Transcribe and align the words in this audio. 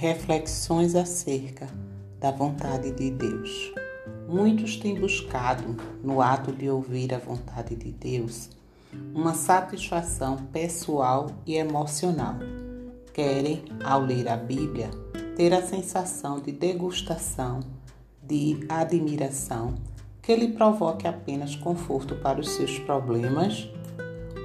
Reflexões 0.00 0.94
acerca 0.94 1.66
da 2.20 2.30
vontade 2.30 2.92
de 2.92 3.10
Deus. 3.10 3.74
Muitos 4.28 4.76
têm 4.76 4.94
buscado, 4.94 5.76
no 6.04 6.22
ato 6.22 6.52
de 6.52 6.70
ouvir 6.70 7.12
a 7.12 7.18
vontade 7.18 7.74
de 7.74 7.90
Deus, 7.90 8.48
uma 9.12 9.34
satisfação 9.34 10.36
pessoal 10.52 11.26
e 11.44 11.56
emocional. 11.56 12.36
Querem, 13.12 13.64
ao 13.82 14.00
ler 14.00 14.28
a 14.28 14.36
Bíblia, 14.36 14.88
ter 15.34 15.52
a 15.52 15.66
sensação 15.66 16.38
de 16.38 16.52
degustação, 16.52 17.58
de 18.22 18.64
admiração, 18.68 19.74
que 20.22 20.36
lhe 20.36 20.52
provoque 20.52 21.08
apenas 21.08 21.56
conforto 21.56 22.14
para 22.14 22.38
os 22.38 22.50
seus 22.50 22.78
problemas 22.78 23.68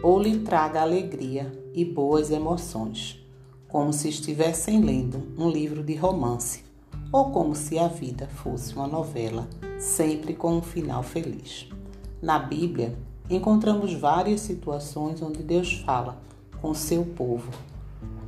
ou 0.01 0.19
lhe 0.19 0.39
traga 0.39 0.81
alegria 0.81 1.51
e 1.75 1.85
boas 1.85 2.31
emoções 2.31 3.22
como 3.73 3.91
se 3.91 4.07
estivessem 4.07 4.81
lendo 4.81 5.33
um 5.35 5.49
livro 5.49 5.81
de 5.81 5.95
romance 5.95 6.63
ou 7.11 7.31
como 7.31 7.55
se 7.55 7.79
a 7.79 7.87
vida 7.87 8.27
fosse 8.27 8.75
uma 8.75 8.85
novela, 8.85 9.47
sempre 9.79 10.35
com 10.35 10.57
um 10.57 10.61
final 10.61 11.01
feliz. 11.01 11.67
Na 12.21 12.37
Bíblia, 12.37 12.95
encontramos 13.27 13.91
várias 13.95 14.41
situações 14.41 15.23
onde 15.23 15.41
Deus 15.41 15.81
fala 15.83 16.21
com 16.61 16.71
seu 16.75 17.03
povo, 17.03 17.49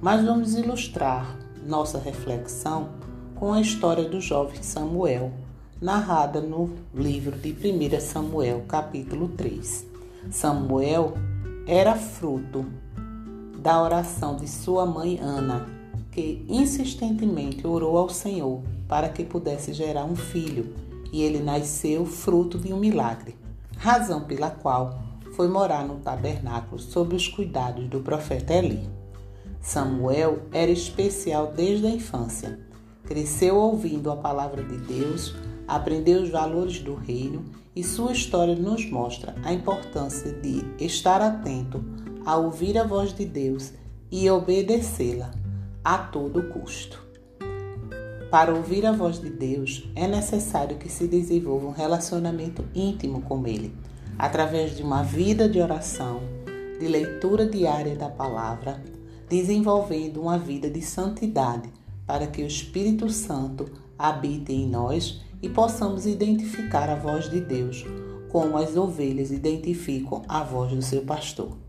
mas 0.01 0.25
vamos 0.25 0.55
ilustrar 0.55 1.37
nossa 1.63 1.99
reflexão 1.99 2.89
com 3.35 3.53
a 3.53 3.61
história 3.61 4.09
do 4.09 4.19
jovem 4.19 4.63
Samuel, 4.63 5.31
narrada 5.79 6.41
no 6.41 6.71
livro 6.91 7.37
de 7.37 7.51
1 7.51 7.99
Samuel, 8.01 8.63
capítulo 8.67 9.29
3. 9.29 9.85
Samuel 10.31 11.13
era 11.67 11.93
fruto 11.93 12.65
da 13.65 13.81
oração 13.81 14.35
de 14.35 14.47
sua 14.47 14.85
mãe 14.85 15.17
Ana, 15.19 15.65
que 16.11 16.45
insistentemente 16.47 17.65
orou 17.65 17.97
ao 17.97 18.09
Senhor 18.09 18.61
para 18.87 19.09
que 19.09 19.25
pudesse 19.25 19.73
gerar 19.73 20.05
um 20.05 20.15
filho, 20.15 20.71
e 21.11 21.23
ele 21.23 21.39
nasceu 21.39 22.05
fruto 22.05 22.59
de 22.59 22.71
um 22.71 22.77
milagre, 22.77 23.35
razão 23.75 24.21
pela 24.21 24.51
qual 24.51 24.99
foi 25.35 25.47
morar 25.47 25.83
no 25.83 25.95
tabernáculo 25.95 26.79
sob 26.79 27.15
os 27.15 27.27
cuidados 27.27 27.89
do 27.89 28.01
profeta 28.01 28.53
Eli. 28.53 28.87
Samuel 29.59 30.43
era 30.51 30.69
especial 30.69 31.47
desde 31.47 31.87
a 31.87 31.89
infância. 31.89 32.59
Cresceu 33.03 33.55
ouvindo 33.55 34.11
a 34.11 34.15
palavra 34.15 34.63
de 34.63 34.77
Deus, 34.77 35.33
aprendeu 35.67 36.21
os 36.21 36.29
valores 36.29 36.77
do 36.81 36.93
reino 36.93 37.43
e 37.75 37.83
sua 37.83 38.11
história 38.11 38.55
nos 38.55 38.87
mostra 38.91 39.33
a 39.43 39.51
importância 39.51 40.31
de 40.33 40.63
estar 40.79 41.19
atento 41.19 41.83
a 42.25 42.35
ouvir 42.37 42.77
a 42.77 42.83
voz 42.83 43.13
de 43.13 43.23
Deus 43.23 43.71
e 44.11 44.29
obedecê-la 44.29 45.31
a 45.83 45.97
todo 45.97 46.49
custo. 46.49 47.05
Para 48.31 48.53
ouvir 48.53 48.85
a 48.85 48.91
voz 48.91 49.21
de 49.21 49.29
Deus, 49.29 49.87
é 49.95 50.07
necessário 50.07 50.77
que 50.77 50.89
se 50.89 51.07
desenvolva 51.07 51.67
um 51.67 51.71
relacionamento 51.71 52.65
íntimo 52.73 53.21
com 53.21 53.45
Ele, 53.45 53.73
através 54.17 54.75
de 54.75 54.81
uma 54.81 55.03
vida 55.03 55.47
de 55.47 55.59
oração, 55.61 56.21
de 56.79 56.87
leitura 56.87 57.45
diária 57.45 57.95
da 57.95 58.09
palavra, 58.09 58.83
desenvolvendo 59.29 60.21
uma 60.21 60.37
vida 60.37 60.69
de 60.69 60.81
santidade, 60.81 61.69
para 62.07 62.27
que 62.27 62.41
o 62.41 62.47
Espírito 62.47 63.09
Santo 63.09 63.71
habite 63.97 64.51
em 64.51 64.67
nós 64.67 65.21
e 65.41 65.47
possamos 65.47 66.05
identificar 66.05 66.89
a 66.89 66.95
voz 66.95 67.29
de 67.29 67.39
Deus, 67.39 67.85
como 68.29 68.57
as 68.57 68.75
ovelhas 68.75 69.31
identificam 69.31 70.23
a 70.27 70.43
voz 70.43 70.71
do 70.71 70.81
seu 70.81 71.03
pastor. 71.03 71.64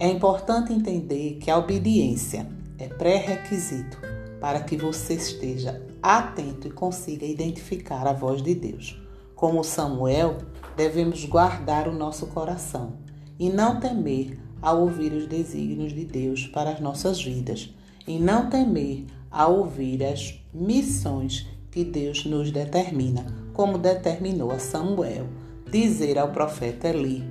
É 0.00 0.06
importante 0.06 0.72
entender 0.72 1.38
que 1.40 1.50
a 1.50 1.58
obediência 1.58 2.46
é 2.78 2.86
pré-requisito 2.86 3.98
para 4.40 4.60
que 4.60 4.76
você 4.76 5.14
esteja 5.14 5.82
atento 6.00 6.68
e 6.68 6.70
consiga 6.70 7.26
identificar 7.26 8.06
a 8.06 8.12
voz 8.12 8.40
de 8.40 8.54
Deus. 8.54 8.96
Como 9.34 9.64
Samuel, 9.64 10.38
devemos 10.76 11.24
guardar 11.24 11.88
o 11.88 11.92
nosso 11.92 12.28
coração 12.28 12.92
e 13.40 13.50
não 13.50 13.80
temer 13.80 14.38
ao 14.62 14.82
ouvir 14.82 15.12
os 15.12 15.26
desígnios 15.26 15.92
de 15.92 16.04
Deus 16.04 16.46
para 16.46 16.70
as 16.70 16.80
nossas 16.80 17.20
vidas, 17.22 17.74
e 18.06 18.20
não 18.20 18.48
temer 18.48 19.04
ao 19.30 19.58
ouvir 19.58 20.04
as 20.04 20.40
missões 20.54 21.46
que 21.72 21.84
Deus 21.84 22.24
nos 22.24 22.52
determina, 22.52 23.26
como 23.52 23.78
determinou 23.78 24.52
a 24.52 24.60
Samuel 24.60 25.26
dizer 25.70 26.18
ao 26.18 26.30
profeta 26.30 26.88
Eli 26.88 27.22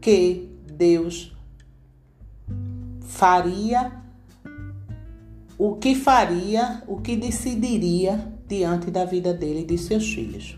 que 0.00 0.48
Deus 0.64 1.36
faria 3.18 3.90
o 5.58 5.74
que 5.74 5.96
faria, 5.96 6.84
o 6.86 7.00
que 7.00 7.16
decidiria 7.16 8.32
diante 8.46 8.92
da 8.92 9.04
vida 9.04 9.34
dele 9.34 9.62
e 9.62 9.64
de 9.64 9.76
seus 9.76 10.14
filhos. 10.14 10.56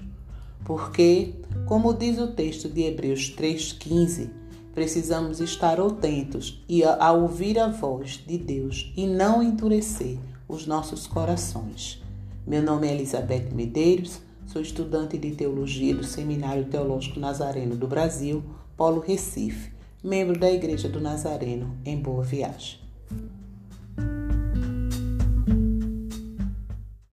Porque, 0.63 1.37
como 1.65 1.95
diz 1.95 2.19
o 2.19 2.27
texto 2.27 2.69
de 2.69 2.83
Hebreus 2.83 3.35
3,15, 3.35 4.29
precisamos 4.75 5.41
estar 5.41 5.81
atentos 5.81 6.63
e 6.69 6.85
a, 6.85 7.03
a 7.03 7.13
ouvir 7.13 7.59
a 7.59 7.69
voz 7.69 8.23
de 8.27 8.37
Deus 8.37 8.93
e 8.95 9.07
não 9.07 9.43
endurecer 9.43 10.19
os 10.47 10.67
nossos 10.67 11.07
corações. 11.07 12.03
Meu 12.47 12.63
nome 12.63 12.89
é 12.89 12.93
Elizabeth 12.93 13.49
Medeiros, 13.55 14.21
sou 14.45 14.61
estudante 14.61 15.17
de 15.17 15.31
teologia 15.31 15.95
do 15.95 16.05
Seminário 16.05 16.67
Teológico 16.67 17.21
Nazareno 17.21 17.75
do 17.75 17.89
Brasil, 17.89 18.45
Polo 18.77 19.01
Recife 19.01 19.80
membro 20.03 20.39
da 20.39 20.51
Igreja 20.51 20.89
do 20.89 21.01
Nazareno 21.01 21.77
em 21.85 21.97
Boa 22.01 22.23
Viagem. 22.25 22.79